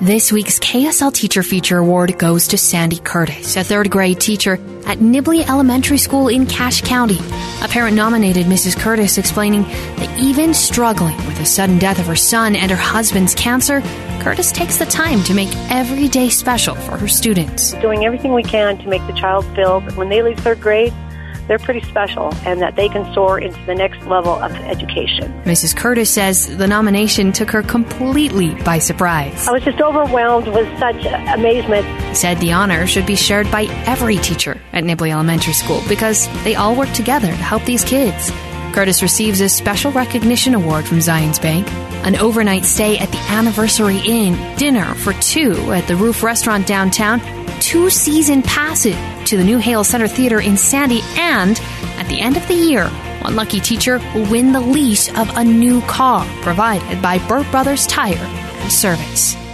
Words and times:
This 0.00 0.30
week's 0.30 0.58
KSL 0.58 1.10
Teacher 1.10 1.42
Feature 1.42 1.78
Award 1.78 2.18
goes 2.18 2.48
to 2.48 2.58
Sandy 2.58 2.98
Curtis, 2.98 3.56
a 3.56 3.64
third 3.64 3.90
grade 3.90 4.20
teacher 4.20 4.60
at 4.84 4.98
Nibley 4.98 5.48
Elementary 5.48 5.96
School 5.96 6.28
in 6.28 6.44
Cache 6.44 6.82
County. 6.82 7.18
A 7.62 7.68
parent 7.68 7.96
nominated 7.96 8.44
Mrs. 8.44 8.78
Curtis, 8.78 9.16
explaining 9.16 9.62
that 9.62 10.18
even 10.18 10.52
struggling 10.52 11.16
with 11.26 11.38
the 11.38 11.46
sudden 11.46 11.78
death 11.78 11.98
of 11.98 12.04
her 12.04 12.14
son 12.14 12.56
and 12.56 12.70
her 12.70 12.76
husband's 12.76 13.34
cancer, 13.34 13.80
Curtis 14.20 14.52
takes 14.52 14.76
the 14.76 14.84
time 14.84 15.22
to 15.24 15.32
make 15.32 15.48
every 15.70 16.08
day 16.08 16.28
special 16.28 16.74
for 16.74 16.98
her 16.98 17.08
students. 17.08 17.72
Doing 17.80 18.04
everything 18.04 18.34
we 18.34 18.42
can 18.42 18.76
to 18.76 18.88
make 18.88 19.04
the 19.06 19.14
child 19.14 19.46
feel 19.56 19.80
that 19.80 19.96
when 19.96 20.10
they 20.10 20.22
leave 20.22 20.38
third 20.40 20.60
grade, 20.60 20.92
they're 21.48 21.58
pretty 21.58 21.82
special 21.82 22.34
and 22.44 22.60
that 22.60 22.76
they 22.76 22.88
can 22.88 23.12
soar 23.14 23.38
into 23.38 23.58
the 23.66 23.74
next 23.74 24.04
level 24.06 24.34
of 24.34 24.52
education. 24.52 25.32
Mrs. 25.44 25.76
Curtis 25.76 26.10
says 26.10 26.56
the 26.56 26.66
nomination 26.66 27.32
took 27.32 27.50
her 27.50 27.62
completely 27.62 28.54
by 28.62 28.78
surprise. 28.78 29.46
I 29.46 29.52
was 29.52 29.64
just 29.64 29.80
overwhelmed 29.80 30.48
with 30.48 30.66
such 30.78 31.04
amazement. 31.34 31.86
Said 32.16 32.38
the 32.38 32.52
honor 32.52 32.86
should 32.86 33.06
be 33.06 33.16
shared 33.16 33.50
by 33.50 33.64
every 33.86 34.16
teacher 34.16 34.60
at 34.72 34.84
Nibley 34.84 35.10
Elementary 35.10 35.52
School 35.52 35.82
because 35.88 36.28
they 36.44 36.54
all 36.54 36.76
work 36.76 36.90
together 36.92 37.28
to 37.28 37.34
help 37.34 37.64
these 37.64 37.84
kids. 37.84 38.30
Curtis 38.72 39.02
receives 39.02 39.40
a 39.40 39.48
special 39.48 39.90
recognition 39.92 40.54
award 40.54 40.86
from 40.86 40.98
Zions 40.98 41.40
Bank, 41.40 41.66
an 42.04 42.14
overnight 42.16 42.64
stay 42.64 42.98
at 42.98 43.10
the 43.10 43.18
Anniversary 43.30 44.00
Inn, 44.06 44.56
dinner 44.56 44.94
for 44.96 45.14
two 45.14 45.72
at 45.72 45.88
the 45.88 45.96
Roof 45.96 46.22
Restaurant 46.22 46.66
downtown, 46.66 47.20
two 47.66 47.90
season 47.90 48.42
passes 48.42 48.94
to 49.28 49.36
the 49.36 49.42
New 49.42 49.58
Hale 49.58 49.82
Center 49.82 50.06
Theater 50.06 50.40
in 50.40 50.56
Sandy, 50.56 51.00
and 51.16 51.58
at 51.98 52.06
the 52.08 52.20
end 52.20 52.36
of 52.36 52.46
the 52.46 52.54
year, 52.54 52.88
one 53.22 53.34
lucky 53.34 53.58
teacher 53.58 53.98
will 54.14 54.30
win 54.30 54.52
the 54.52 54.60
lease 54.60 55.08
of 55.18 55.36
a 55.36 55.42
new 55.42 55.80
car 55.80 56.24
provided 56.42 57.02
by 57.02 57.18
Burt 57.26 57.50
Brothers 57.50 57.84
Tire 57.88 58.14
and 58.14 58.72
Service. 58.72 59.45